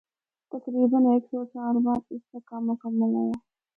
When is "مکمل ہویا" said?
2.69-3.37